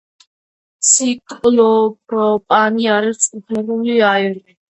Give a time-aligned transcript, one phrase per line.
[0.91, 4.43] ციკლოპროპანი არის უფერული აირი.